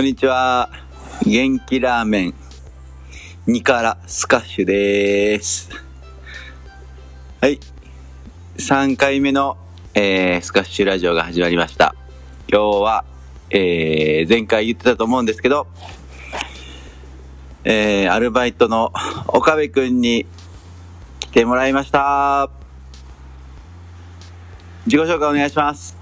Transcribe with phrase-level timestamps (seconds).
[0.00, 0.70] こんにちは。
[1.26, 2.34] 元気ラーメン、
[3.46, 5.68] 2からスカッシュです。
[7.38, 7.60] はい。
[8.56, 9.58] 3回目の、
[9.92, 11.94] えー、スカッシュラジオが始まりました。
[12.50, 13.04] 今日は、
[13.50, 15.66] えー、前回言ってたと思うんですけど、
[17.64, 18.94] えー、アルバイトの
[19.26, 20.24] 岡部くんに
[21.18, 22.48] 来てもらいました。
[24.86, 25.94] 自己紹介お願いします。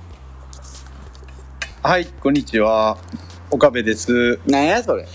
[1.82, 2.96] はい、こんにちは。
[3.50, 4.38] 岡部です。
[4.46, 5.06] なんやそれ。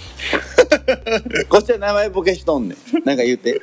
[1.50, 2.78] こっちは名前ボケしとんねん。
[3.06, 3.62] なんか言うて。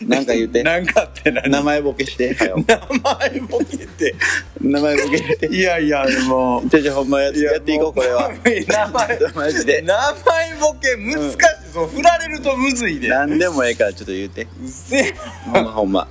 [0.00, 0.62] なんか言うて。
[0.62, 1.50] なんかって何？
[1.50, 2.34] 名前ボケして。
[2.34, 4.14] はよ名前ボケて。
[4.60, 5.46] 名前ボケして。
[5.46, 6.70] いやいや、もう。
[6.70, 8.30] ちょちょほんまやいややっていこう、これは。
[8.44, 9.82] 名前、マジで。
[9.82, 11.38] 名前ボケ難しい。
[11.72, 13.08] そう、振られるとむずいで。
[13.08, 14.42] なんでもええからちょっと言うて。
[14.42, 16.08] うっせえほんまほんま。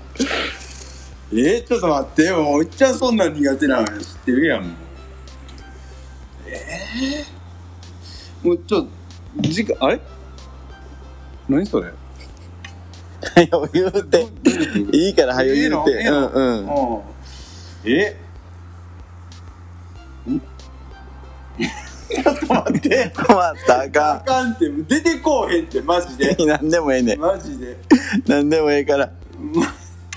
[1.31, 2.49] えー、ちょっと待ってよ。
[2.49, 4.63] おっちゃんそんなん苦手なの知ってるやん。
[4.63, 4.71] もう
[6.47, 6.86] えー、
[8.43, 8.87] もうちょっ
[9.41, 9.99] と、時間、あれ？
[11.49, 11.91] 何それ？
[13.35, 14.27] はよ言うて。
[14.93, 15.91] いいからはよ言うて。
[16.07, 16.67] うんうん。
[16.67, 17.01] うん。
[17.85, 18.15] え？
[20.29, 20.39] ん
[21.59, 23.11] ちょっと待って。
[23.15, 26.35] 困ったらああかかんって、出てこうへんって、マジで。
[26.35, 26.47] ん。
[26.47, 27.19] なんでもええねん。
[27.19, 27.77] マジで。
[28.27, 29.11] なんでもええから。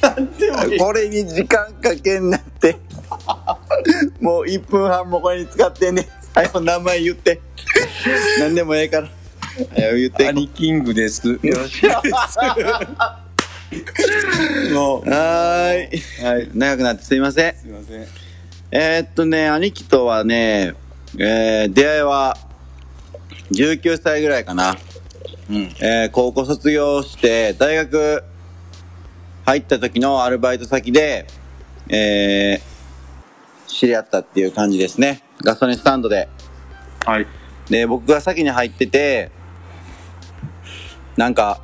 [0.02, 0.78] なんでもいい。
[0.78, 2.76] これに時間かけんなって。
[4.20, 6.19] もう1分半もこれに使ってんねん。
[6.40, 7.40] はよ名前言って。
[8.38, 9.08] なんでもええから。
[9.08, 9.12] は
[9.90, 10.28] よ言って。
[10.28, 11.28] アニキングです。
[11.28, 12.38] よろしくです。
[14.72, 15.10] もう。
[15.10, 16.24] はーい。
[16.24, 16.50] はい。
[16.54, 17.56] 長くなってすいません。
[17.56, 18.06] すいません。
[18.70, 20.74] えー、っとね、兄貴とはね、
[21.18, 22.38] えー、出会いは
[23.52, 24.78] 19歳ぐらいかな。
[25.50, 25.56] うん。
[25.80, 28.24] えー、高校卒業して、大学
[29.44, 31.26] 入った時のアルバイト先で、
[31.88, 35.22] えー、知り合ったっていう感じですね。
[35.42, 36.28] ガソリンスタンドで。
[37.04, 37.26] はい。
[37.68, 39.30] で、僕が先に入ってて、
[41.16, 41.60] なんか、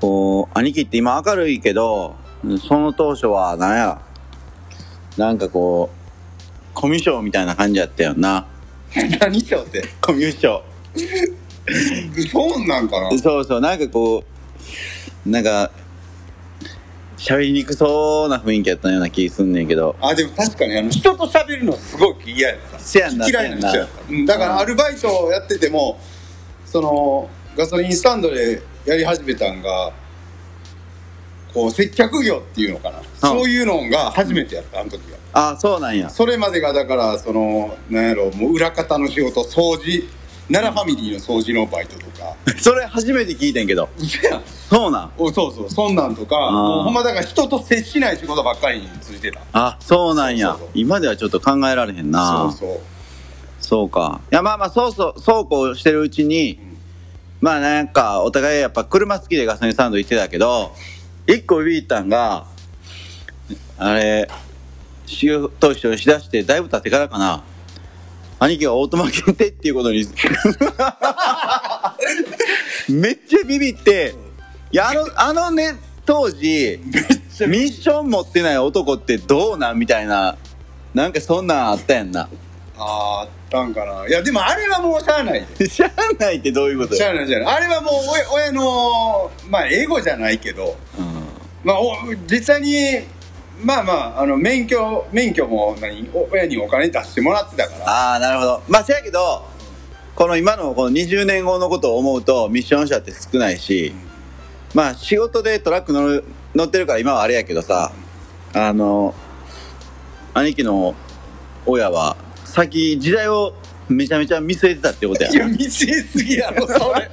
[0.00, 2.16] こう、兄貴って今明るいけど、
[2.68, 4.00] その当初は、なんや、
[5.16, 8.46] なんかこう、コミュ障みたいな感じやったよな。
[9.20, 9.82] 何しようって？
[10.00, 10.62] コミュ障。
[12.30, 14.24] そうなんかなそうそう、なんかこ
[15.26, 15.70] う、なんか、
[17.16, 19.96] 喋りにくそうな雰囲気やったような気すんねんけど。
[20.00, 22.78] あ、でも確かに、あの、人と喋るのすごく嫌やった。
[22.78, 24.02] せやんな、嫌いな人せやった。
[24.08, 25.98] うんだからアルバイトをやってても、
[26.66, 29.92] その、ガソリンスタンドでやり始めたんが、
[31.54, 33.00] こう、接客業っていうのかな。
[33.18, 35.18] そういうのが初めてやった、あの時は。
[35.32, 36.10] あ、そうなんや。
[36.10, 40.06] それまでが、だから、その、なんやろ、もう裏方の仕事、掃除、
[40.48, 42.36] 奈良ファミリーの掃除のバイトとか。
[42.58, 43.88] それ初めて聞いてんけど。
[44.70, 49.40] そうなんおそうそう、そんなんとか、ーもうほんまだから人と接しない仕事ばっかりについてた。
[49.52, 52.50] あ、そうなんや今ではちょっと考えられへんな。
[52.50, 52.80] そうそう。
[53.60, 54.20] そうか。
[54.30, 56.58] いや、まあまあ、そうそう、そうこうしてるうちに、
[57.40, 60.72] まあなんか、お互いやっぱ車好きでガソリンスタンド行ってたけど、
[61.26, 62.46] 一個ビビったんが、
[63.78, 64.28] あれ、
[65.06, 67.42] 仕事一緒にしだしてだいぶ経ってからかな。
[68.38, 70.06] 兄貴がオートマ限定っていうことに、
[72.88, 74.14] めっちゃビビって、
[74.70, 80.36] いや、あの、あのね、当時、ミッション持ってない男ってどうなんみたいな、
[80.94, 82.28] なんかそんなんあったやんな。
[82.78, 84.06] あーあったんかな。
[84.06, 85.68] いや、でもあれはもうしゃあないで。
[85.70, 87.56] しゃあないってどういうことやしゃあないじゃない。
[87.56, 90.76] あれはもう親親の、まあ、英語じゃないけど、
[91.64, 91.94] まあ、お
[92.30, 93.00] 実際に、
[93.62, 97.88] まあまあ、あの、免許、免許も何、お親にお金出してもらってたから。
[97.88, 99.44] ああなるほどまあせやけど
[100.14, 103.92] この今のこの20年後のことを思うとミッション車って少ないし
[104.74, 106.24] まあ仕事でトラック乗る
[106.54, 107.92] 乗ってるから今はあれやけどさ
[108.54, 109.14] あの
[110.32, 110.94] 兄貴の
[111.66, 113.52] 親は先時代を
[113.88, 117.08] めちゃめちゃ見据えてたってことやいや、見せすぎやろ、それ。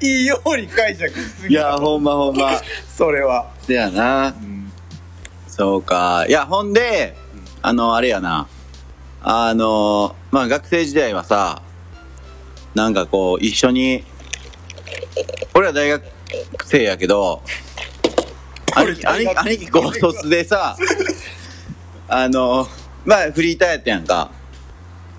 [0.00, 1.68] いいように解釈しすいぎやろ。
[1.68, 2.60] やほんまほんま
[2.90, 3.52] それは。
[3.60, 4.34] せやな
[5.58, 6.24] そうか。
[6.28, 7.16] いやほんで
[7.60, 8.46] あのあれやな。
[9.20, 11.60] あのまあ学生時代はさ
[12.74, 14.04] なんかこう一緒に
[15.54, 16.04] 俺は大学
[16.64, 17.42] 生やけど
[18.76, 20.76] 兄貴兄貴兄貴高卒でさ
[22.08, 22.68] あの
[23.04, 24.30] まあフリーターやったやんか。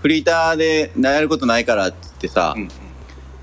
[0.01, 2.59] フリーターでやることないからっつってさ、う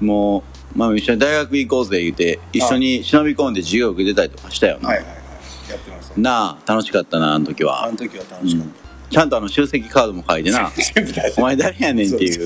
[0.04, 0.06] ん。
[0.06, 0.42] も
[0.74, 5.06] う、まあ、一緒に大学行こうぜ言うて一緒に忍び込んで授業受けてたりとかしたよな、はいはい。
[6.16, 8.66] なあ楽しかったなあの時あはの時は楽しかっ
[9.10, 10.70] ちゃんとあの集積カードも書いてな。
[11.38, 12.44] お前誰やねんっていう。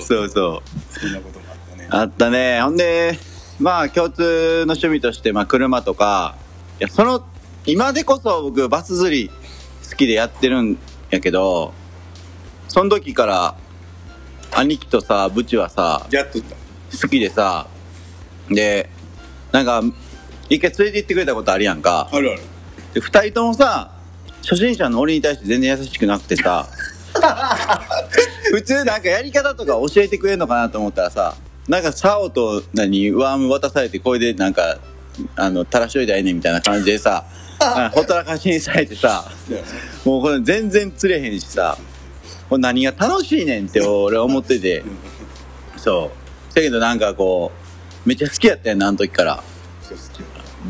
[0.00, 0.62] そうそう。
[0.90, 1.88] そんなこともあったね。
[1.90, 2.60] あったね。
[2.62, 3.16] ほんで
[3.60, 6.34] まあ共通の趣味として、まあ、車とか
[6.80, 7.24] いやその
[7.64, 9.30] 今でこそ僕バス釣り
[9.88, 10.78] 好きでやってるん
[11.10, 11.72] やけど
[12.68, 13.56] その時から
[14.52, 16.56] 兄貴とさブチはさやっとった。
[17.00, 17.66] 好きでさ
[18.48, 18.90] で
[19.52, 19.82] なんか
[20.48, 22.08] 一回連れて行ってくれたことあるやんか。
[22.12, 22.42] あるある。
[22.94, 23.92] で二人ともさ
[24.42, 26.68] 初心者の俺に対して全然優しくなくてさ。
[28.50, 31.34] 普通なんかやり方とか教えてくれるのかなと思ったらさ
[31.66, 34.78] なんか竿と何ワーム渡されてこれでなんか
[35.34, 37.24] あの垂らしといたらええねんみたいな感じでさ
[37.58, 39.24] あ ほったらかしにされてさ
[40.04, 41.78] もうこれ全然釣れへんしさ
[42.48, 44.84] これ何が楽しいねんって俺は思ってて。
[45.76, 46.10] そ
[46.52, 46.54] う。
[46.54, 47.52] だけどなんかこ
[48.04, 49.42] うめっちゃ好きやったよなあの時から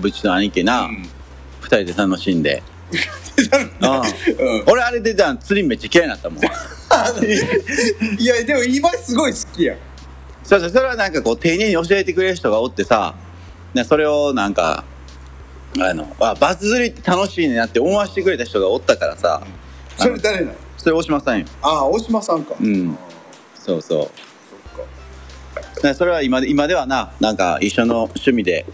[0.02, 1.08] そう好きやブチと兄貴な、うん。
[1.60, 2.62] 二人で楽しんで。
[4.66, 6.44] 俺あれでじゃあ釣りめっちゃ嫌いになったもん。
[8.18, 9.76] いやでも今すごい好きやん。
[10.44, 13.14] そうそうそれはなんかこう丁寧に教えてくれる人がおってさ
[13.74, 14.84] ねそれをなんか
[15.78, 19.42] あのあバズ釣りって楽しいねなって思わせてくれた人がおったからさ。
[19.98, 20.54] それ誰なの？
[20.78, 21.46] それ大島さんよ。
[21.62, 22.54] ああ大島さんか。
[22.60, 22.96] うん。
[23.58, 24.00] そうそう。
[24.00, 24.10] そっ
[25.74, 25.88] か。
[25.88, 28.64] ねそれは今で今ではななんか一緒の趣味で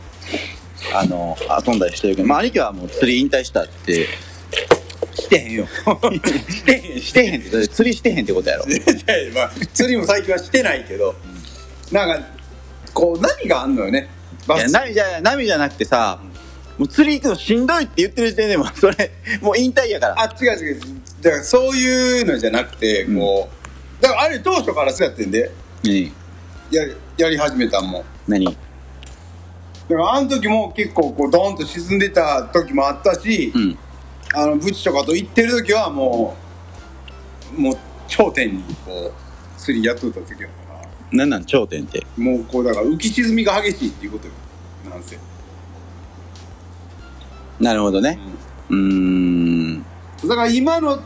[0.94, 1.36] あの
[1.66, 4.06] 遊んだりしてるけどまあ兄貴はもう釣り引退したって
[5.14, 5.66] してへんよ。
[5.66, 8.64] してへんしてへんって釣りしてへんってことやろ。
[9.34, 11.14] まあ釣りも最近はしてないけど
[11.90, 12.26] なんか
[12.94, 14.08] こう何があんのよね。
[14.48, 16.18] いや波じゃ波じゃなくてさ
[16.78, 20.20] もう釣り行くのしんどいって言ってる時点でもうそれもう引退やから。
[20.20, 20.80] あ違う違う。
[21.20, 23.48] だからそういうのじゃなくてこ
[24.00, 25.50] うだからあれ当初からそうやってんで。
[25.84, 26.12] 何？
[26.70, 28.00] やりやり始めたんも。
[28.00, 28.56] ん何？
[29.92, 33.78] だからあの時も結構こうドーンと沈んでた時もあったし、うん。
[34.34, 36.34] あのブチとかと行ってる時はも
[37.54, 37.74] うもう
[38.08, 40.88] 頂点にこう釣りやっとった時やから。
[41.12, 42.06] 何なん頂点って？
[42.16, 44.32] もうこうだから浮き沈みが激しいっていうことよ
[44.88, 45.18] なんせ、
[47.60, 48.18] なるほどね。
[48.70, 49.82] うーん。
[49.82, 50.98] だから今の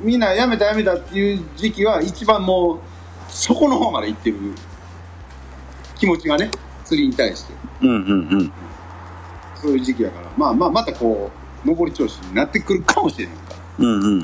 [0.00, 2.78] みんなやめたやめたっていう時期は一番もう
[3.28, 4.36] そこの方まで行ってる
[5.98, 6.50] 気持ちがね
[6.92, 7.54] 釣りに対して。
[7.80, 8.52] うんうんうん。
[9.54, 10.30] そういう時期やから。
[10.36, 11.30] まあまあまたこ
[11.64, 13.36] う上り調子になってくるかもしれない。
[13.36, 13.42] か
[13.78, 14.20] らうんうん。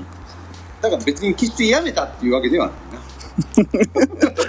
[0.82, 2.76] だから別に決してやめたっていうわけではない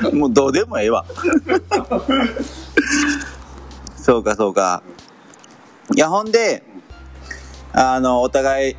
[0.04, 0.12] な。
[0.19, 1.06] もうどうでもええわ。
[3.95, 4.83] そうかそうか。
[5.95, 6.63] いやほんで
[7.72, 8.75] あのお互い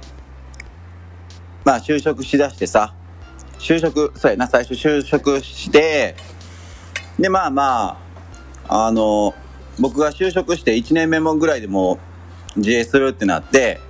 [1.64, 2.94] まあ就職しだしてさ
[3.58, 6.14] 就職そうやな最初就職して
[7.18, 8.09] でまあまあ
[8.72, 9.34] あの
[9.80, 11.98] 僕が就職して1年目もぐらいでも
[12.56, 13.80] う自営するってなって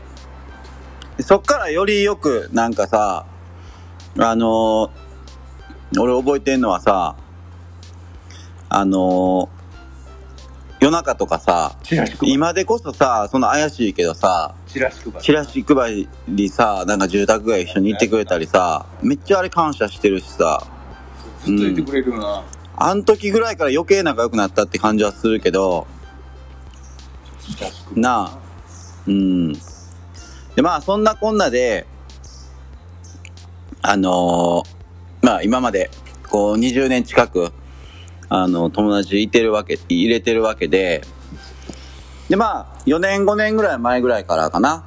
[1.19, 3.27] でそっからよりよくなんかさ
[4.19, 4.91] あの
[5.99, 7.15] 俺覚えてんのはさ
[8.71, 9.51] あの
[10.81, 11.77] 夜中とかさ
[12.23, 15.21] 今でこそさその怪しいけどさチラシ配り。
[15.21, 20.67] チラシ配りさなんか住宅街一緒に行ってくれたりさめっちゃあれ感謝してるしさ。
[21.45, 22.45] ずっといてくれるよな、
[22.83, 25.87] あん時ぐらいから余計仲良くなったって感じはするけど
[27.95, 28.39] なあ
[29.07, 29.53] うん。
[29.53, 31.87] でまあそんなこんなで
[33.83, 35.91] あのーまあ今まで
[36.31, 37.53] こう20年近く
[38.31, 41.03] あの友達いてるわけ入れてるわけで
[42.31, 44.85] でまあ4年5年ぐらい前ぐらいからかな。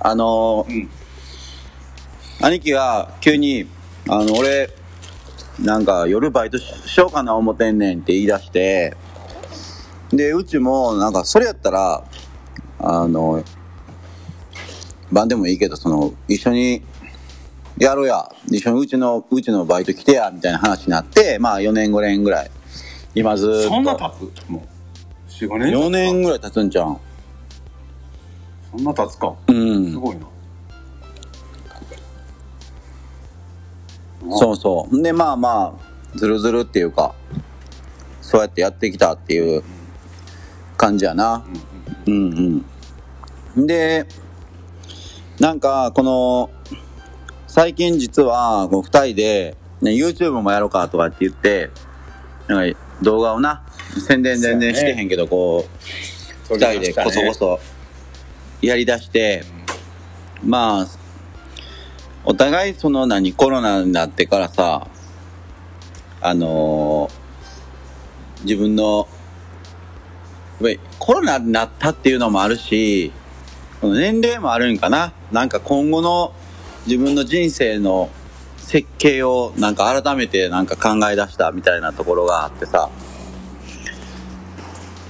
[0.00, 0.90] あのーうん。
[2.40, 3.66] 兄貴が急に
[4.08, 4.70] 「あの俺
[5.60, 8.96] なんか夜バイトししようかな思てんねん」って言い出して
[10.10, 12.04] でうちもなんかそれやったら
[12.78, 13.42] あの
[15.10, 16.82] 晩でもいいけどその一緒に
[17.78, 18.28] やろうや。
[18.50, 22.50] 一緒にうちのうちのバイト来てやみたいな話になってまあ4年5年ぐらい。
[23.14, 23.68] 今ずーっと。
[23.68, 24.50] そんな経つ？
[24.50, 25.30] もう。
[25.30, 26.98] 45年4年ぐぐらい経つんじゃん。
[28.70, 29.34] そんな経つか。
[29.48, 29.90] うん。
[29.90, 30.26] すごいな
[34.32, 35.02] そうそう。
[35.02, 35.78] で、まあま
[36.14, 37.14] あ、ずるずるっていうか、
[38.20, 39.62] そうやってやってきたっていう
[40.76, 41.44] 感じやな。
[42.06, 42.64] うん
[43.56, 43.66] うん。
[43.66, 44.06] で、
[45.38, 46.50] なんか、この、
[47.46, 51.70] 最近実は、こう二人で、ね、YouTube もやろうかとかって言って、
[52.48, 53.62] なんか動画をな、
[54.06, 55.66] 宣伝全然してへんけど、こ
[56.50, 57.60] う、二人でこそこそ
[58.62, 59.44] やりだして、
[60.42, 60.86] まあ、
[62.26, 64.88] お互いその何、コロナになってからさ、
[66.20, 67.26] あのー
[68.42, 69.08] 自分の、
[70.98, 73.12] コロナになったっていうのもあるし、
[73.80, 75.12] この年齢もあるんかな。
[75.32, 76.32] なんか今後の
[76.86, 78.10] 自分の人生の
[78.56, 82.90] 設計をなんか改めてなんか考え出したみたいなところがあってさ、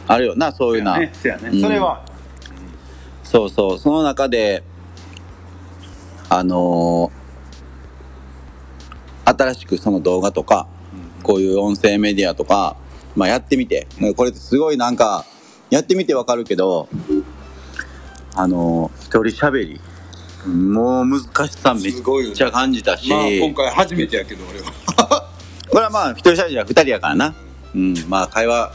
[0.08, 0.98] あるよな、そういうな。
[0.98, 1.50] ねそうやね。
[1.52, 1.60] うん。
[1.60, 2.04] それは。
[3.22, 4.62] そうそう、その中で、
[6.28, 7.26] あのー
[9.26, 10.68] 新しくその動画とか、
[11.24, 12.76] こういう音声メディアとか、
[13.16, 15.24] まあやってみて、これってすごいなんか、
[15.68, 16.88] やってみてわかるけど、
[18.36, 19.80] あの、一人喋り、
[20.48, 24.72] もう難しさめっちゃ感じたし、まあ今回初めてやけど俺は。
[25.68, 27.34] これはまあ一人喋りは二人やからな。
[27.74, 28.72] うん、まあ会話、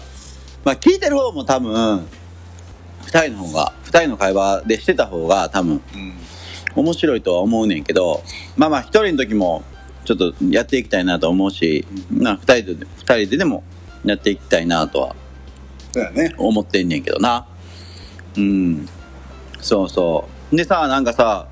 [0.66, 2.06] まあ聞いてる方も多分、
[3.06, 6.14] 二人の方が、二人の会話でしてた方が多分うん
[6.76, 8.24] 面白いとは思うねんけど、
[8.58, 9.64] まあまあ一人の時も
[10.06, 13.64] ちょっとやっていきたいなと思うし、まあ二人で、二人ででも
[14.06, 15.16] やっていきたいなとは
[16.38, 17.46] 思ってんねんけどな。
[18.38, 18.88] うん。
[19.60, 20.56] そうそう。
[20.56, 21.48] でさ、なんかさ、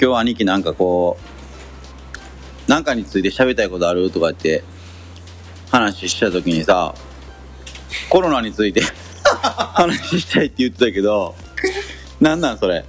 [0.00, 1.18] 今日兄貴なんかこ
[2.66, 4.64] う、なんかについて喋りたいことあるとか言って
[5.70, 6.94] 話した時にさ、
[8.08, 8.82] コロナについて
[9.74, 11.34] 話したいって言ってたけど、
[12.20, 12.84] なんなんそれ？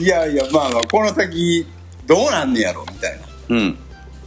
[0.00, 1.66] いやいやまあまあこの先
[2.06, 3.78] どうなんねやろみたいなうん。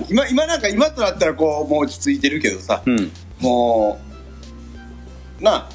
[0.09, 3.11] 今今なんか今となったらこうもう落ち着いてるけどさうん。
[3.39, 3.99] も
[5.39, 5.69] うなあ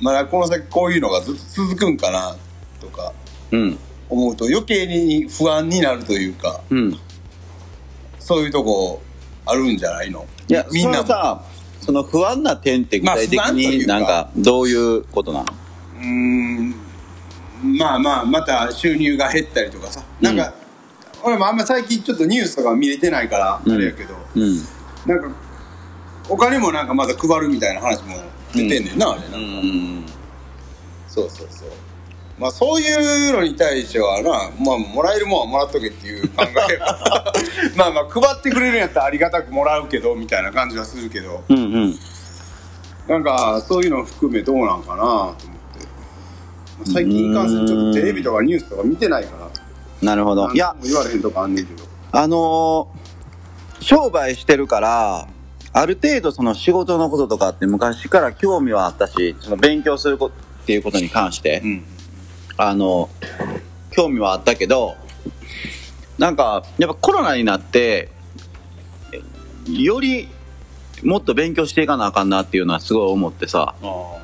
[0.00, 2.36] まだこの先こういうのがずっと続くんかな
[2.80, 3.12] とか
[3.50, 3.78] うん。
[4.08, 6.98] 思うと余計に不安になるというかうん。
[8.18, 9.02] そういうとこ
[9.46, 10.26] あるんじゃないの？
[10.46, 11.42] いや、みんなさ、
[11.80, 15.46] その不安な点って具体的になんかどういうことなの？
[15.96, 16.74] うーん
[17.62, 20.02] まあまあまた収入が減ったりとかさ。
[20.20, 20.54] なんか、
[21.22, 24.56] 俺もあんま最近ちょっとニュースとか見れてないからあれやけど、うん。
[25.06, 25.36] なんか
[26.28, 28.16] お金もなんかまだ配るみたいな話も
[28.52, 30.04] 出てんねんな、あれな、うん。
[31.08, 31.68] そうそうそう。
[32.38, 36.76] まあそういうのに対してはなまあもらえるもんはもらっとけっていう考え。
[36.78, 37.32] は
[37.76, 41.44] まあまあ配ってくれるんやったらありがたくもらうけどみたいな感じはするけど。
[41.48, 41.98] うんうん。
[43.08, 45.40] なんかそういうの含めどうなんかなと思って。
[45.44, 45.59] まあ
[46.84, 49.50] 最近に関してちょっとテレビとかニュースとか見てないから
[50.02, 50.50] なるほど。
[50.50, 51.84] いや言われへんとかあんねんけど。
[52.12, 53.00] あのー
[53.80, 55.26] 商売してるから、
[55.72, 61.82] ある程度その仕事のこととかって昔から興味はあったし、その勉強することっていうことに関して、ん。
[62.56, 63.08] あの、
[63.90, 64.96] 興味はあったけど、
[66.18, 68.10] なんか、やっぱコロナになって、
[69.66, 70.28] より
[71.02, 74.16] もっと勉強していかなあかんなっていうのはすごい思ってさ、あ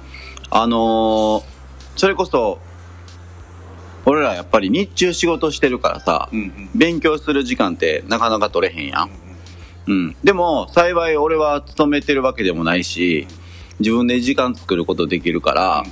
[0.51, 1.56] あのー
[1.97, 2.59] それこそ、
[4.05, 9.11] 俺らやっぱり日中仕事してるからさ、うんうん勉強する時間ってなかなか取れへんやん。
[9.87, 10.17] うん。
[10.23, 13.27] でも、幸い俺は勤めてるわけでもないし、
[13.81, 15.85] 自分で時間作ることできるから、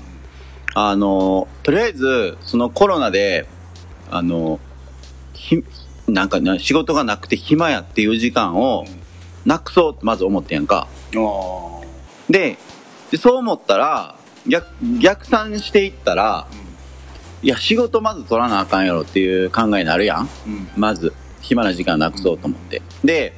[0.75, 3.47] あの、とりあえず、そのコロナで、
[4.11, 4.61] あの、
[5.33, 5.65] ひ、
[6.07, 8.85] なんかな仕事がなくて暇やっていう時間を
[9.47, 10.87] なくそうってまず思ってんやんか。
[12.29, 12.59] で
[13.17, 14.67] そう思ったら、逆、
[15.01, 16.47] 逆算していったら、
[17.43, 20.29] いや、仕事まず取らなあかんやろっていう考えになるやん。
[20.47, 20.69] うん。
[20.77, 22.83] まず、暇な時間なくそうと思って。
[23.05, 23.35] で、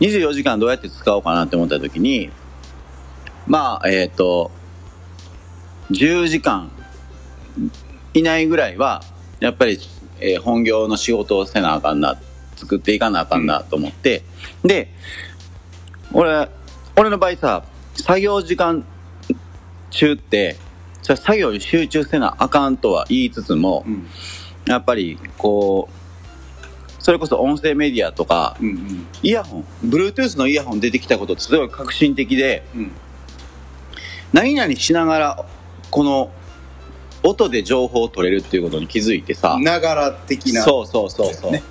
[0.00, 2.30] 24時間どうやって使おうかなって思った時に、
[3.46, 4.50] まあ、えっ、と、
[5.90, 6.70] 10時間
[8.14, 9.02] 以内ぐらいは、
[9.40, 9.78] やっぱり、
[10.20, 12.16] えー本業の仕事をせなあかんな、
[12.56, 14.22] 作っていかなあかんなと思って、
[14.64, 14.94] で、
[16.12, 16.48] 俺、
[16.96, 17.64] 俺の場合さ、
[17.96, 18.84] 作業時間
[19.94, 20.56] 中って、
[21.02, 24.06] そ作業に集中せなあかんとは言いつつも、うん。
[24.66, 29.06] やっぱりこうそれこそ音声メディアとかうんうん。
[29.22, 32.92] イヤホン Bluetooth のイヤホン出てきたことってすごい革新的でうん。
[34.32, 35.44] 何々しながら
[35.90, 36.32] この
[37.22, 40.62] 音で情報を取れるっていうことに気づいてさながら的な。
[40.62, 41.62] そうそうそうそう、ね。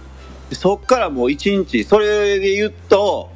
[0.49, 3.31] でそっからもう一日それで言うと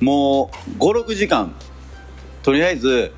[0.00, 1.54] もう56時間
[2.42, 3.12] とりあえず、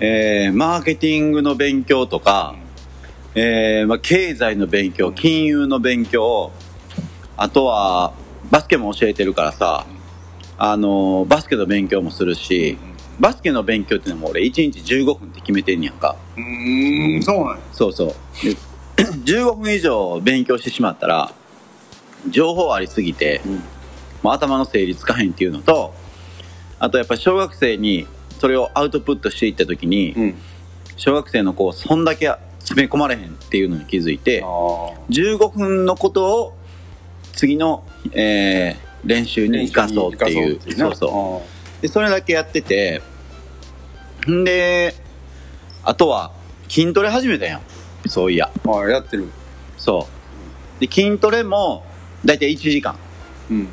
[0.00, 2.54] えーマーケティングの勉強とか、
[3.34, 6.52] えーまあ、経済の勉強金融の勉強
[7.36, 8.12] あとは
[8.50, 9.86] バスケも教えてるからさ
[10.56, 12.78] あのバスケの勉強もするし
[13.20, 16.16] バスケの勉強っていうのも俺1日15分って決めてんねやんか。
[16.36, 17.58] うーんそうなんや。
[17.72, 18.14] そうそう。
[18.46, 21.32] で15分以上勉強してしまったら
[22.28, 23.40] 情報ありすぎて、
[24.22, 25.94] もう頭の整理つかへんっていうのと
[26.78, 28.06] あとやっぱり小学生に
[28.38, 30.34] それをアウトプットしていった時に、うん。
[30.96, 32.28] 小学生の子をそんだけ
[32.58, 34.46] 詰め込まれへんっていうのに気づいてあ
[35.10, 36.56] 15分のことを
[37.32, 40.60] 次の、えー練習に生かそうっていう。
[40.76, 41.42] そうそ
[41.78, 43.00] うでそれだけやってて
[44.28, 44.92] んで
[45.84, 46.32] あとは
[46.68, 47.60] 筋トレ始めたやん。
[48.08, 48.50] そういや。
[48.66, 49.28] あああやってる。
[49.76, 50.08] そ
[50.76, 50.80] う。
[50.80, 51.84] で筋トレも
[52.24, 52.96] 大体1時間。
[53.48, 53.68] うん。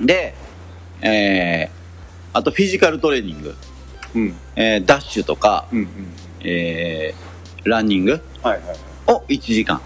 [0.00, 0.34] で
[1.02, 1.75] えー
[2.36, 3.54] あとフィジカルトレーニング、
[4.14, 4.22] うん。
[4.22, 5.88] うんえーダッシュとか、うんうん
[6.40, 8.78] えーランニングはいはいはい。
[9.08, 9.80] を1時間。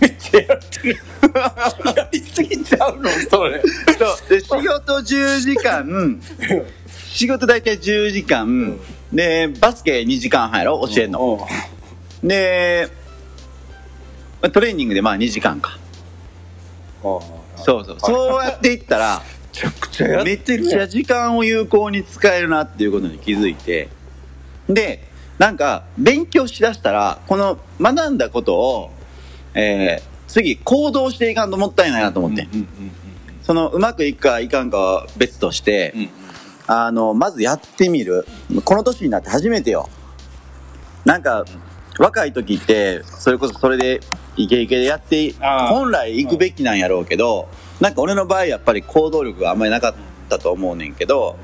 [0.00, 1.00] めっちしてやってる。
[1.96, 3.62] やりすぎちゃうのそれ。
[3.98, 4.28] そう。
[4.28, 4.66] で仕事
[4.98, 6.20] 10時間。
[7.06, 8.78] 仕事大体10時間、
[9.12, 11.46] でバスケ2時間半やろ教えんの、
[12.22, 12.88] で
[14.40, 15.78] まあトレーニングでまあ2時間か。
[17.02, 17.18] そ
[17.80, 17.96] うそう。
[18.00, 23.88] そうやっていったらめちゃくちゃやっめてるっちゃ時間を有効に使えるなっていうことに気づいて。
[24.68, 28.90] でなんか勉強しだしたらこの学んだことを、
[29.54, 32.68] えー次行動していかんともったいないなと思って、うんうん
[33.42, 36.08] そのうまくいくかいかんかは別として、うんうん。
[36.66, 38.26] あのまずやってみる。
[38.62, 39.88] この年になって初めてよ。
[41.06, 41.46] なんか
[41.98, 44.00] 若い時ってそれこそそれで
[44.36, 45.32] イケイケでやって
[45.70, 47.48] 本来行くべきなんやろうけど
[47.80, 49.94] なんか俺の場合やっぱり行動力があんまりなかっ
[50.28, 51.36] たと思うねんけど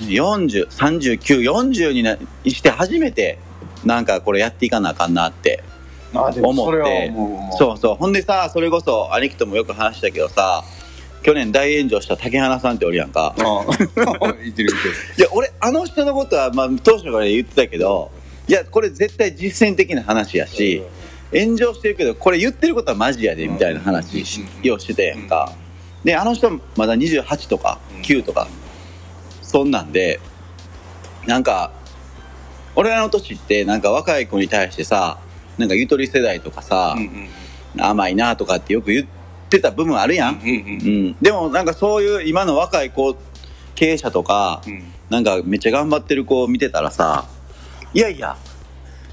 [0.00, 3.38] 403940になして初めて
[3.84, 5.62] なんかこれやっていかなあかんなって
[6.12, 6.40] 思って。
[6.40, 6.66] 思う
[7.08, 7.94] 思うそうそう。
[7.96, 10.64] ほんでさそれこそ兄貴ともよく話したけどさ
[11.22, 13.34] 去年大炎上した竹花さんっておるやんか。
[15.18, 18.10] いや俺あの人のことは、まあ、当初から言ってたけど
[18.48, 20.82] いやこれ絶対実践的な話やし
[21.32, 25.52] 炎上してるけどこれ言ってることはマジやでみたいな話しようしてたやんか。
[26.04, 28.46] であの人まだ28とか9とか
[29.42, 30.20] そんなんで
[31.26, 31.72] なんか
[32.76, 35.18] 俺らの年ってなんか若い子に対してさ
[35.58, 36.96] なんかゆとり世代とかさ、
[37.78, 39.06] 甘いなとかってよく言っ
[39.48, 40.48] てた部分あるやん、うん。
[40.48, 40.52] う
[41.10, 43.16] ん、でもなんかそういう今の若い子
[43.74, 44.92] 経営者とか、うん。
[45.08, 47.26] なんかめっちゃ頑張ってる子を見てたらさ
[47.94, 48.36] いやいや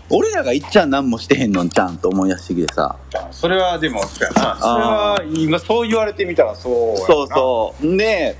[0.10, 2.95] 俺らがいっちゃん何もしてへんのんちゃんと思い出してきてさ。
[3.15, 4.57] あそれはでもそうやな。
[4.60, 7.98] それは今そう言われてみたらそうそうそう。
[7.98, 8.36] で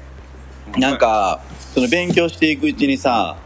[0.78, 1.42] なんか
[1.74, 3.38] その勉強していくうちにさ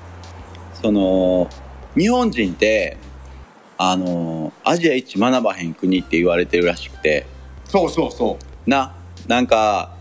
[0.81, 1.49] その
[1.95, 2.97] 日本人って
[3.77, 7.25] あのアジア一学ばへん国って言われてるらしくて。
[7.65, 8.69] そうそうそう。
[8.69, 8.95] な
[9.27, 9.91] なんか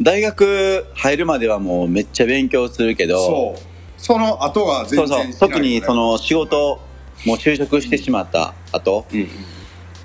[0.00, 3.60] 大学入るまではもうめっちゃ勉強するけどそう。
[3.98, 5.54] その後がそうそう全然しないよね。
[5.54, 6.80] 特にその仕事
[7.24, 9.28] もう就職してしまった後、うん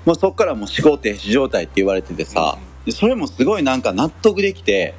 [0.04, 2.58] もうそっからもう思考停止状態って言われててさ、
[2.90, 4.94] それもすごいなんか納得できて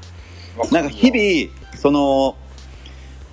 [0.71, 2.38] なんか日々その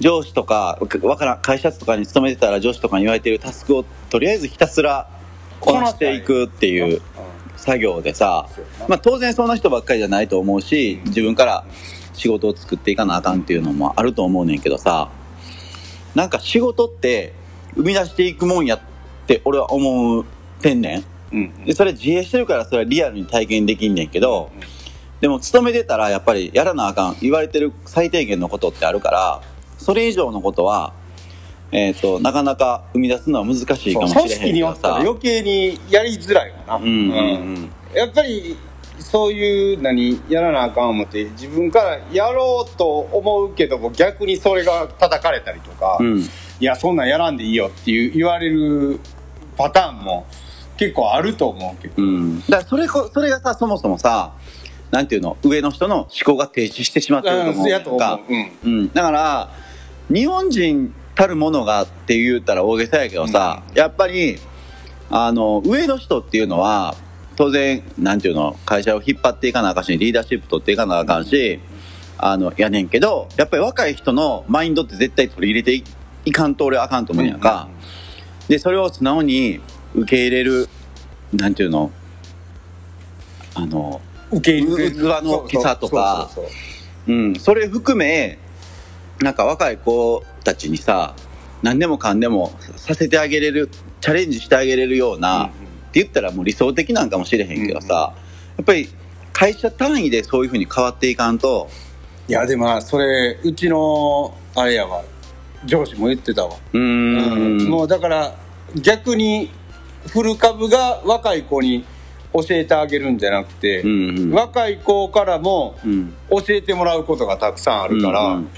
[0.01, 5.09] 上司とかわからん会社とかに勤めてたら上司とかに言われてるタスクをとりあえずひたすら
[5.61, 7.03] こなしていくっていう
[7.57, 8.49] 作業でさ、
[8.89, 11.65] まあ、当然そんな人ばっかりじゃないと思うし自分から
[12.15, 15.11] 仕事を作っていかなあかんっていうのもあると思うねんけどさ
[16.15, 17.35] なんか仕事って
[17.75, 18.81] 生み出していくもんやっ
[19.27, 20.25] て俺は思う
[20.61, 21.05] てんねん。
[21.33, 24.51] うんでそれ自営してるからそれはリアルに体験できんねんけど
[25.21, 29.43] でも勤めてたらやっぱりやらなあかん言われてる最低限のことってあるから
[29.79, 30.93] それ以上のことは
[31.73, 36.77] えっ、となかなか生み出すのは難しいかもしれへん組織によったら余計にやりづらいかな。
[36.77, 36.91] うんうん。
[36.91, 36.95] う
[37.61, 37.71] ん。
[37.95, 38.57] やっぱり
[38.99, 46.25] そういう何やらなあかん思って自分からやろうと思うけども逆にそれが叩かれたりとか、うん
[46.61, 49.01] いやそんなんやらんでいいよっていう言われる
[49.57, 50.27] パターンも
[50.77, 54.35] 結構あると思うけど、うん、だからそれこそれがさそもそもさ
[54.91, 58.79] なんていうの上の人の思考が停止してしまってると思うと思かう、うん。
[58.79, 59.51] うん、だから
[60.13, 64.39] 日本人たるものがって言ったら大げさやけどさ、やっぱり
[65.11, 66.97] あの上の人っていうのは
[67.37, 71.61] 当然なんていうの会社を引っ張っていかなあかんしリーダーシップ取っていかなあかんし、
[72.19, 75.85] あのやねんけどやっぱり若い人のマインドって絶対取り入れてい
[76.25, 77.69] いかんと俺はあかんと思うんやんか、
[78.49, 79.61] でそれを素直に
[79.95, 80.69] 受け入れる
[81.33, 81.91] なんていうの？
[83.55, 84.97] あの受け入れる。
[84.97, 86.31] 器の大きさとか。
[87.41, 88.39] それ含め
[89.21, 91.17] なんか若い子たちにさ
[91.63, 93.69] 何でもかんでもさせてあげれる
[94.01, 95.49] チャレンジしてあげれるような、うんうん。
[95.49, 95.51] っ
[95.93, 98.15] て言ったらもう理想的なんかもしれへんけどさ、
[98.57, 98.89] やっぱり
[99.33, 101.69] 会社単位でそういうふうに変わっていかんと。
[102.29, 105.03] いやでもなそれうちのあれやわ
[105.65, 107.69] 上司も言ってたわ、うーん。
[107.69, 108.35] もうだから
[108.77, 109.51] 逆に
[110.07, 111.85] フル株が若い子に
[112.33, 114.33] 教えてあげるんじゃなくて、うんうん。
[114.33, 116.15] 若い子からもうん。
[116.31, 118.49] 教えてもらうことがたくさんあるから、うんうん。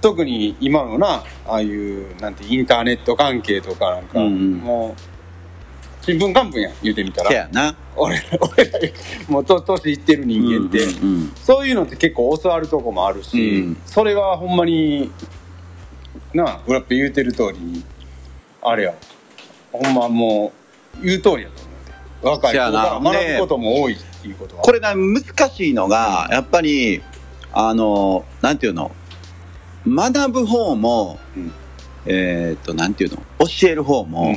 [0.00, 4.52] 特に今のなああいうなんてインターネット関係とかなんか、うんうん。
[4.58, 5.02] もう
[6.02, 7.30] 新聞幹部やん言うてみたら。
[7.30, 7.74] せやな。
[7.94, 8.78] 俺ら俺ら
[9.28, 11.32] もうと年いってる人間って、うんうんうん。
[11.36, 13.76] そういうのって結構教わるとこもあるし、うん。
[13.86, 15.10] それはほんまに
[16.34, 17.84] なあグラッペ言うてる通りに
[18.62, 18.94] あれや
[19.72, 20.52] ほんまも
[21.00, 21.86] う言う通りやと思う
[22.22, 22.28] で。
[22.28, 24.62] 若い子から学ぶことも多いっていうことは。
[24.62, 27.02] これな難しいのがやっぱり
[27.52, 28.92] あのなんていうの？
[29.86, 31.52] 学ぶ方も、うん。
[32.06, 33.16] えっ、となんていうの？
[33.38, 34.34] 教える方も、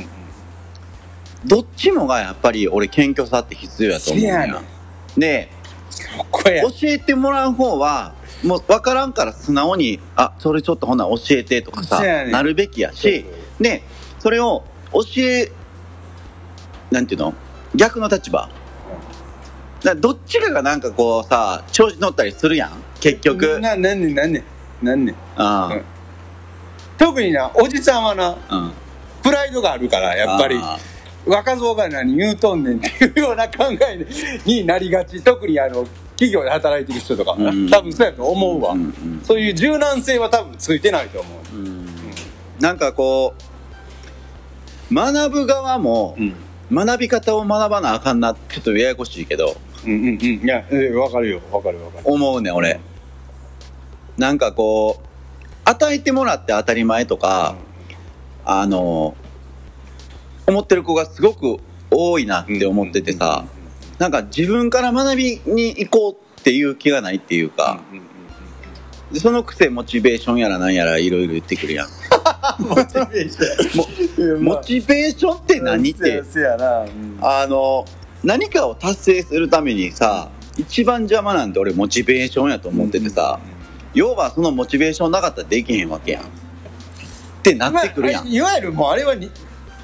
[1.44, 1.48] うん。
[1.48, 4.46] どっちもがやっぱり俺謙虚さって必要やと思うや。
[4.46, 4.52] ね
[5.16, 5.20] ん。
[5.20, 5.50] で
[6.42, 13.24] 教えてもらう方はもう分からんから素直に「あそれちょっとほんなら教えて」とかさなるべきやし
[13.60, 13.82] で
[14.18, 15.50] それを教え
[16.90, 17.34] なんていうの？
[17.74, 18.48] 逆の立場。
[19.82, 23.58] だどっちかがなんかこうさ調子乗ったりするやん結局。
[23.60, 24.44] ななんねんなんね
[24.82, 25.70] んなんねんあ。
[25.72, 25.82] うん。
[26.96, 28.72] 特になおじさんはなあうん。
[29.22, 30.58] プライドがあるからやっぱり。
[30.62, 30.78] あ。
[31.26, 34.06] 若造が何言うとんねんっていうような考え
[34.44, 35.22] になりがち。
[35.22, 37.68] 特にあの企業で働いてる人とかうん。
[37.68, 41.56] 多分そうやと思うわ、うんうんそういう柔軟性は多分ついてないと思う。
[41.56, 41.86] うん。
[42.60, 43.34] なんかこ
[44.90, 46.34] う学ぶ側もうん。
[46.72, 50.18] 学び方を学ばなあかんなちょっとややこしいけどうんうんうん。
[50.22, 51.40] いやえわかるよ。
[51.52, 52.04] わかるわかる。
[52.04, 52.80] 思うね俺。
[54.16, 55.06] なんかこう
[55.64, 57.56] 与えてもらって当たり前とか、
[58.44, 59.16] あの
[60.46, 61.58] 思ってる子がすごく
[61.90, 63.46] 多いなって思っててさ、
[63.98, 68.14] なんか自分から学びに行こうっていう気がないっていうか、うんうんうん
[69.14, 71.88] でそのくせモチベーションやらなんやらいろいろ言ってくるやん。
[72.58, 76.22] モチベーションモチベーションって何って、
[77.20, 77.84] あの、
[78.24, 83.38] 何かを達成するためにさ、一番邪魔なんて俺モチベーションやと思っててさ、
[83.94, 86.22] 要はそのモチベーションなかったらできへんわけやん。
[86.22, 86.26] っ
[87.42, 88.34] てなってくるやんまあ。
[88.34, 89.30] いわゆるもうあれはに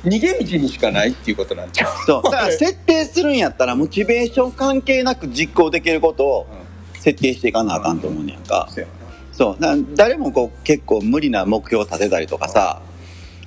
[0.05, 2.23] 逃げ道にしかないっていうことなんちゃうそう。
[2.23, 6.47] だから設定するんやったらモチベーション関係なく実行できることを
[6.95, 8.69] 設定していかなあかんと思うねやんか。
[8.71, 8.93] そうやな
[9.33, 9.63] そう。
[9.63, 12.83] な誰もこう結構無理な目標を立てたりとかさ、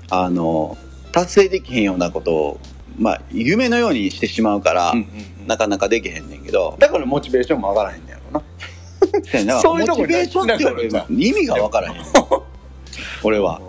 [0.09, 0.77] あの、
[1.11, 2.59] 達成できへんようなことを、
[2.97, 12.03] まあ、夢のようにしてしまうから、うんうんうんなかなかできへんねんけど、だからモチベーションも上がらへんねやろな そういうとこモチベーションって意味がわからへん。
[13.23, 13.59] 俺は。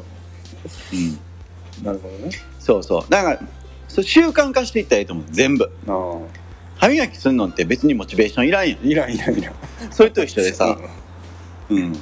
[0.93, 1.85] うん。
[1.85, 2.31] なるほどね
[2.65, 3.11] そうそう。
[3.11, 3.41] だから、
[3.89, 5.25] そう習慣化していったらいいと思う。
[5.31, 5.71] 全部。
[5.87, 6.19] あ
[6.81, 8.79] 歯磨きすんのって別にモチベーションいらんやん。
[8.79, 9.55] あいらんいらんいらん
[9.91, 10.79] それと一緒でさ、
[11.69, 11.93] うん。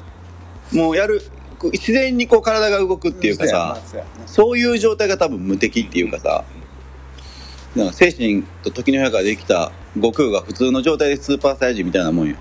[0.72, 1.20] もうやる、
[1.72, 3.81] 自然にこう体が動くっていうかさ、
[4.27, 6.44] そういう状態が多分無敵っていうかさ、
[7.75, 12.37] なんか精神と時の部屋からできた悟空が普通の状態でスーパーサイジみたいなもんよ。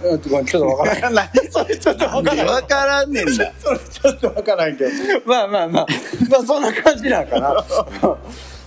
[0.00, 0.18] ちょっ
[0.50, 3.32] とわからない それちょっとわからないわからんねんだ。
[3.58, 4.90] それちょっとわからんけど。
[5.26, 5.86] まあまあまあ。
[6.30, 7.64] まあそんな感じなんかな。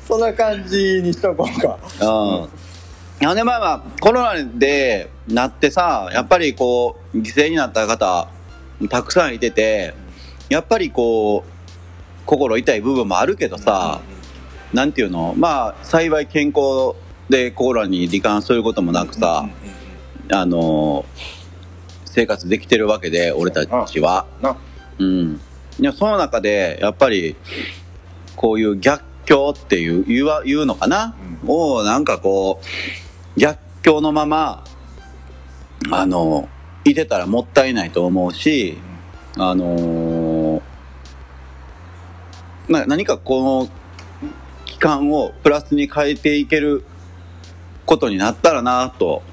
[0.08, 1.78] そんな感じにしとこうか。
[2.02, 2.04] う
[3.26, 3.28] ん。
[3.28, 8.28] ほんでまあまあ、コロナでなってさ、やっぱりこう、犠牲になった方、
[8.90, 9.94] たくさんいてて、
[10.50, 11.52] やっぱりこう、
[12.26, 14.02] 心痛い部分もあるけどさ、
[14.74, 15.34] なんていうの？
[15.38, 16.96] まあ、幸い健康
[17.30, 19.48] でコロナに罹患することもなくさ、
[20.32, 21.06] あの
[22.06, 24.28] 生活できてるわけで、俺たちは。
[24.42, 24.58] な。
[25.00, 25.40] うん。
[25.80, 27.36] いや、その中で、やっぱり、
[28.36, 31.16] こういう逆境っていう、言うわ言うのかな、
[31.46, 34.64] を、なんかこう、逆境のまま、
[35.90, 36.50] あの、
[36.84, 38.78] いてたらもったいないと思うし、
[39.38, 40.62] あのー
[42.68, 43.70] まあ、何かこの
[44.66, 46.84] 期間をプラスに変えていける
[47.86, 49.24] ことになったらなと、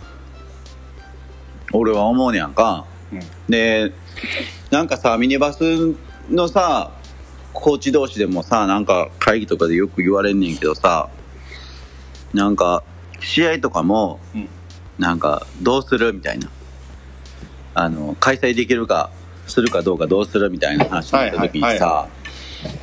[1.72, 2.86] 俺は思うねやんか。
[3.12, 3.20] うん。
[3.48, 3.92] で、
[4.70, 5.62] なんかさ、ミニバス
[6.30, 6.92] のさ、
[7.52, 11.08] コーチ同士でもさ、なんか会議とかでよく言われんねんけどさ、
[12.32, 12.82] なんか、
[13.20, 14.48] 試合とかも、うん。
[14.98, 16.48] なんか、どうするみたいな。
[17.74, 19.10] あの、開催できるか、
[19.46, 21.78] するかどうかどうするみたいな話になった時にはいはい。
[21.78, 22.08] さ、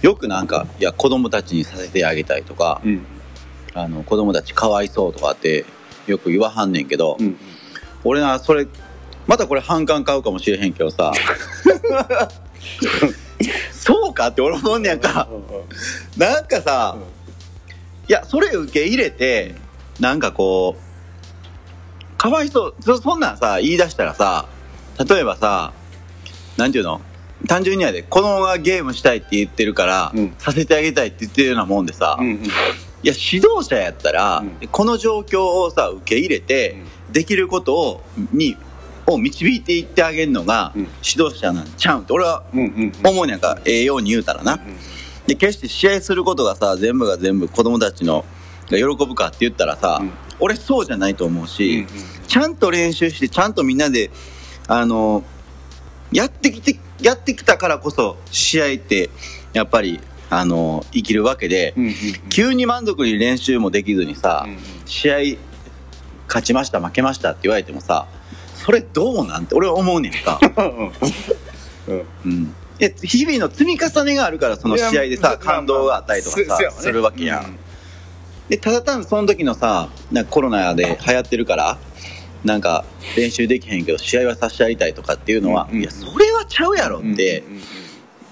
[0.01, 3.05] よくなんか、いや、子供たちにさせてあげたいとか、うん。
[3.73, 5.65] あの、子供たちかわいそうとかって、
[6.07, 7.37] よく言わはんねんけど、うん
[8.05, 8.67] 俺な、それ、
[9.27, 11.11] またこれ反感買うかもしれへんけどさ、
[13.71, 15.27] そうかって俺思うねやんか。
[16.17, 16.95] なんかさ、
[18.07, 19.55] いや、それ受け入れて、
[19.99, 24.47] なんかこう、かわいそう、そそんなんさ、言い出したらさ、
[25.09, 25.73] 例えばさ、
[26.57, 27.01] なんていうの
[27.47, 30.35] 単純にやで、子供がゲームしたいって言ってるから、うん。
[30.37, 32.43] させてあげたいって言ってるようなもんでさ、うんうん。
[32.43, 32.47] い
[33.03, 34.67] や、指導者やったら、うん。
[34.71, 36.77] この状況をさ、受け入れて、
[37.15, 38.01] できることを、
[38.33, 38.57] に、
[39.07, 40.81] を導いていってあげるのが、うん。
[41.01, 42.43] 指導者なんちゃうんって、俺は
[43.05, 44.59] 思うねやんか、ええように言うたらな。
[45.25, 48.25] で、決して試合することがさ、全部が全部子供たちの、
[48.69, 50.11] が喜ぶかって言ったらさ、うん。
[50.41, 51.87] 俺そうじゃないと思うし、うん
[52.27, 54.11] ちゃんと練習して、ちゃんとみんなで、
[54.67, 55.23] あの、
[56.11, 59.09] やってきて、やってきたからこそ、試合って、
[59.53, 61.75] やっぱり、あの、生きるわけで、
[62.29, 64.57] 急に満足に練習もできずにさ、うん。
[64.85, 65.17] 試合
[66.27, 68.07] 勝ちました負けましたって言われてもさ
[68.55, 70.39] それどうなんて俺は思うねんか、
[71.87, 72.05] うん。
[72.25, 72.55] うん。
[72.79, 77.57] 日々の積み重ねがあるからその試合でさ感動があったりとかさすするわけやん、うん。
[78.49, 81.77] でただ単にその時のさなんかコロナで流行ってるから
[82.43, 82.85] なんか
[83.15, 87.63] 練習できへんけど試合はさせてやりたいとかっていうのは、うんうんいやそれはちゃうやろってうんうんうん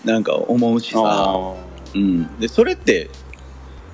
[0.04, 1.54] なんか思うしさ、あ
[1.96, 3.10] うん、でそれって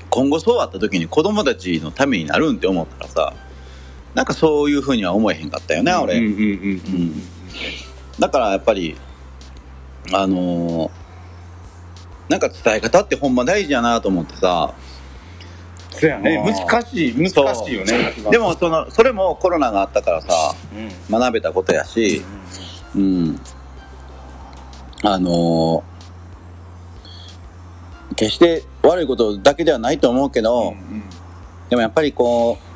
[0.09, 3.33] 今後そうあった時に子供たちのためになるんって思ったらさ
[4.13, 6.43] なんかそういうふうには思えへんかったよね、俺、ーうんうんうん。
[7.01, 7.13] うん。
[8.19, 8.95] だからやっぱり
[10.13, 10.91] あのー
[12.29, 14.75] なんか伝え方ってほんま大事やなと思ってさ。
[15.89, 16.37] そうやね。
[16.37, 20.53] 難しい難しいよねでもそのそれもコロナがあったからさ
[21.09, 21.19] うん。
[21.19, 22.21] 学べたことやし、
[22.95, 23.39] うん、
[25.03, 25.81] あのー
[28.15, 31.03] 決して悪いことだけではないと思うけど、うん。
[31.69, 32.68] でもやっぱりこう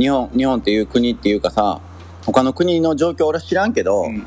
[0.00, 1.80] 日本日本っていう国っていうかさ
[2.24, 4.26] 他の国の状況俺は知らんけど、うん。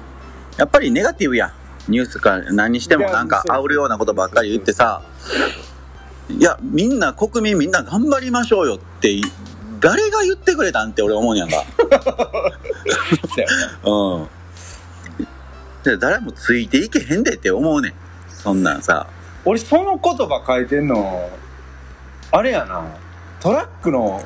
[0.58, 1.54] やっぱりネガティブやん。
[1.90, 5.02] ニュースか何にしてもなんか煽るようなことばっかり言ってさ
[6.30, 9.20] いやみんな国民みんな頑張りましょうよって
[9.82, 11.66] 誰が言ってくれたんって俺思うんやんか。
[13.84, 14.30] うん。
[15.84, 17.94] で誰もついていけへんでって思うねん。
[18.30, 19.08] そんなんさ。
[19.44, 21.30] 俺その言葉書いてんの
[22.32, 22.86] あれやな。
[23.42, 24.24] トラックの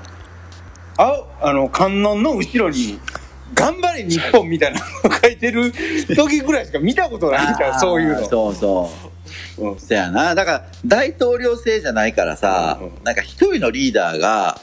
[0.98, 3.00] ああの観音の後ろに
[3.54, 5.72] 「頑張れ日本」みたいなの書いてる
[6.16, 8.28] 時ぐらいしか見たことないからそういうの。
[8.28, 8.92] そうそ
[9.58, 9.70] う。
[9.70, 9.80] うん。
[9.80, 10.36] そやな。
[10.36, 13.04] だから大統領制じゃないからさ、うんうん。
[13.04, 14.60] なんか一人のリーダーが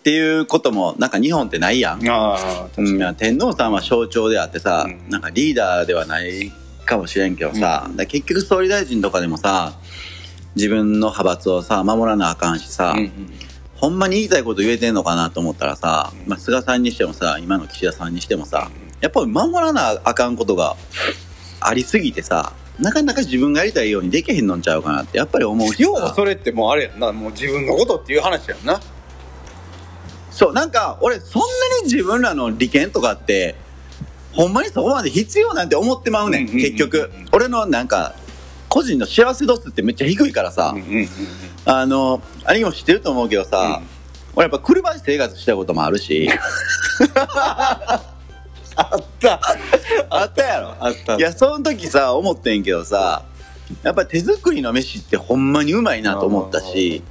[0.00, 3.14] っていうこともなんか日本ってないやん、あうん。
[3.16, 5.10] 天皇さんは象徴であってさ、うん。
[5.10, 6.52] なんかリーダーではない
[6.84, 9.74] かもしれんけどさ、だから結局総理大臣とかでもさ
[10.54, 13.30] 自分の派閥をさ守らなあかんしさ、うんうん
[13.76, 16.28] ほんまに言いたいこと言えてんのかなと思ったらさ、うん。
[16.28, 20.76] まあ、菅さんにしてもさ今の岸田さんにしてもさやっぱり守らなあかんことが
[21.60, 28.80] ありすぎてさなかなか自分がやりたいようにできへんのんちゃうかなってやっぱり思う要はそれってもうあれやんなもう自分のことっていう話やんな。
[30.30, 33.54] そうなんか俺そんなに自分らの利権とかって
[34.34, 36.46] ほんまにそこまで必要なんて思ってまうねん。
[36.46, 37.10] 結局。
[37.32, 38.14] 俺のなんか
[38.76, 41.06] 個人の幸せ度数ってめっちゃ低いからさ、うんうんうんうん。
[41.64, 43.86] あの兄貴も知ってると思うけどさ、うん。
[44.34, 46.28] 俺やっぱ車で生活したこともあるし。
[47.16, 48.02] あ
[48.94, 49.40] った。
[50.10, 50.74] あったやろ。
[50.78, 51.16] あった。
[51.16, 53.24] いやその時さ思ってんけどさ
[53.82, 57.02] やっぱり手作りの飯ってほんまにうまいなと思ったし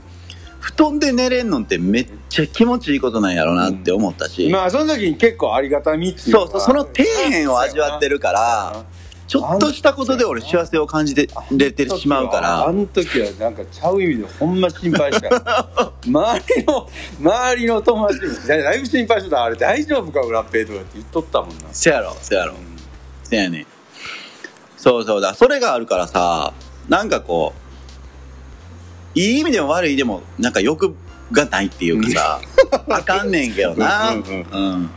[0.60, 8.86] 布団で寝れんのってめっちゃ気持ちいいことなんやろなって思ったし、まあその時に結構ありがたみっていうそうそうその底辺を味わってるから
[9.28, 15.28] ちょっとしたことで俺幸せを感じてれてしまうかあらの時はなんかちゃう意味でほんま心配した。
[15.28, 15.42] よ
[16.06, 21.56] 周りの周りの友達もだだいぶ心配してたあれ大丈夫か裏ペイとかって言っとったもんな。
[21.72, 22.54] せやろせやろ。
[23.24, 23.62] せやね。
[23.62, 23.66] ん
[24.78, 26.54] そうそうだそれがあるからさ
[26.88, 27.54] なんかこ
[29.16, 30.94] ういい意味でも悪い意味でもなんか欲
[31.32, 32.42] がないっていうかさ
[32.90, 34.12] あかんねんけどな。
[34.12, 34.22] ううん
[34.84, 34.90] ん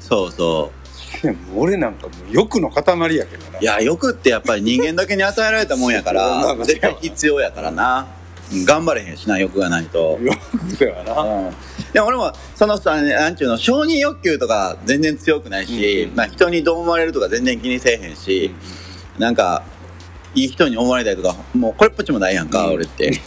[0.00, 0.72] そうそ
[1.22, 3.58] でも俺なんかもう欲の塊やけどな。
[3.58, 8.06] ういや欲ってやっぱり人間だけに与えられたもんやから あ絶対必要やからな。
[8.12, 8.18] うん
[8.64, 10.18] 頑張れへんしな欲がないと。
[10.70, 11.22] 欲だよな。
[11.22, 11.54] うん。
[11.92, 18.50] でも俺もそのさなんちゅうの承認欲求とか全然強くないし、うんまあ、人にどう思われるとか全然気にせえへんし、
[19.18, 19.64] なんか
[20.34, 22.72] いい人に思われたりとかもうこれっぽっちもないやんか、うん。
[22.74, 23.20] 俺って。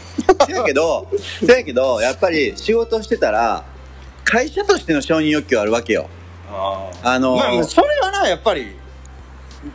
[0.47, 1.07] せやけど
[1.45, 3.63] せやけどやっぱり仕事してたら
[4.23, 6.09] 会社としての承認欲求あるわけよ
[6.51, 8.75] ああのそれはなやっぱり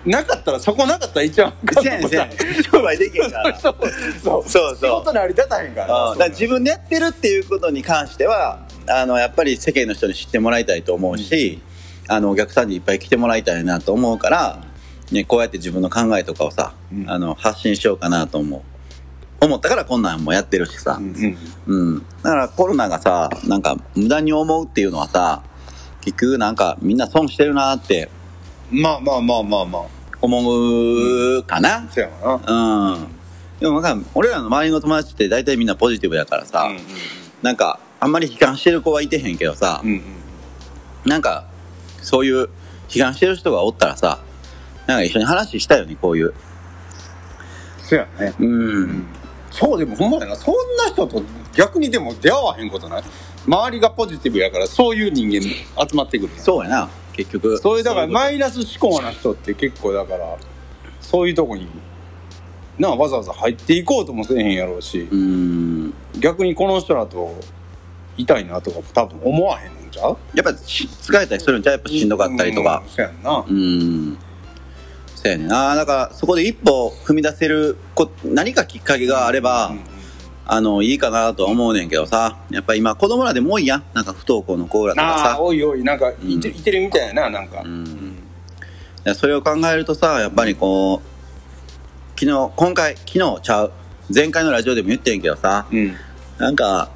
[0.04, 2.62] なかったらそこなかったら一番せやねんせやねん。
[2.62, 3.54] 商売できへんから。
[3.58, 3.90] そうそう。
[4.22, 4.76] そうそう。
[4.76, 11.60] 仕事成り立たへんからうんだから自分でやってるっていうことに関してはあのやっぱり世間の人に知ってもらいたいと思うし、
[12.08, 14.58] あのお客さんにいっぱい来てもらいたいなと思うから、
[15.12, 17.10] ね、こうやって自分の考えとかをさ、うん。
[17.10, 18.62] あの発信しようかなと思う。
[19.38, 20.98] 思ったからこんなんもやってるしさ。
[20.98, 21.36] う、ん。
[21.66, 21.92] うん。
[21.94, 22.06] うん。
[22.22, 25.42] だからコロナがさなんか無駄に思うっていうのはさ
[26.06, 28.08] 結局なんかみんな損してるなって。
[28.70, 29.82] まあまあまあまあまあ。
[30.22, 31.86] 思うかな。
[31.90, 32.92] そうやわな。
[32.94, 33.08] うん、
[33.60, 36.78] でもなんか俺らの周りの友達って大体みんなポジティブやからさ、うん
[37.42, 40.02] なんかあんまり悲観してる子はいてへんけどさ、うんうん
[41.04, 41.44] なんか
[42.00, 42.48] そういう
[42.94, 44.20] 悲観してる人がおったらさ
[44.86, 46.32] なんか一緒に話したいよねこういう。
[47.82, 48.34] そうやね。
[48.38, 49.06] うん。
[49.50, 50.36] そうでもほんまやな。
[50.36, 53.02] そんな人と逆にでも出会わへんことない？
[53.46, 55.42] 周りがポジティブやからそういう人間
[55.88, 56.32] 集まってくる。
[56.36, 56.90] そうやな。
[57.12, 60.36] 結局そういうだからマイナス思考な人って結構だから
[61.00, 61.66] そういうとこに
[62.78, 65.08] なあわざわざ入っていこうともせえへんやろうし
[66.18, 67.34] 逆にこの人らと
[68.18, 70.18] いたいなとか多分思わへんのんちゃう？
[70.34, 71.72] やっぱし疲れたりするんちゃう？
[71.74, 72.82] やっぱしんどかったりとか。
[72.84, 73.44] うんそうやんな。
[73.48, 74.18] うん。
[75.14, 75.74] そうやねんな。
[75.74, 79.95] だからそこで一歩踏み出せるこ何かきっかけがあれば、うん
[80.48, 82.36] あのいいかなとは思うねんけどさ。
[82.50, 83.84] やっぱ今子供らでも多いやん。
[83.94, 85.82] なんか不登校の子らとかああさおいおい。
[85.82, 86.56] なんかいて,、うん。
[86.56, 88.16] いてるみたいやななんか、うん。
[89.14, 93.72] それを考えるとさやっぱりこう昨日今回昨日ちゃう。
[94.14, 95.66] 前回のラジオでも言ってんけどさ。
[95.70, 95.96] うん。
[96.38, 96.90] なんか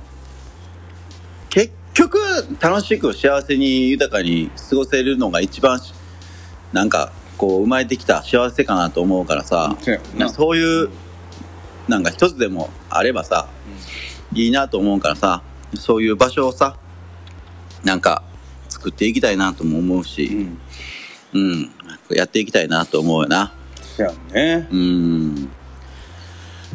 [1.49, 2.19] 結局
[2.61, 5.93] 楽しく幸せに豊かに過ごせるのが一番し
[6.73, 10.91] なんかこう生まれてきた幸せかなと思うからさ、そうそういう
[11.89, 13.49] なんか一つでもあればさ、
[14.33, 15.43] いいなと思うからさ
[15.75, 16.77] そういう場所をさ
[17.85, 18.23] なんか
[18.69, 20.59] 作っていきたいなとも思ううし、ん
[21.33, 21.71] うん
[22.11, 23.53] やっていきたいなと思うよな。
[23.97, 24.13] そうや
[24.59, 24.69] ね。
[24.71, 25.51] うん。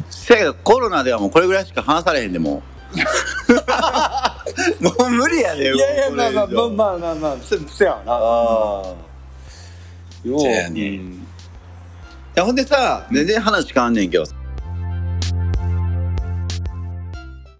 [0.08, 2.76] せやコロナではもうこれぐらいしか話されへんでもう。
[4.82, 8.12] もう無理やでいやいやまあまあまああまあまあまあそそやわな。
[8.12, 8.16] あ
[10.24, 10.42] よう。
[10.42, 11.00] やね。
[12.38, 14.24] ほんでさ全然話変わんねんけど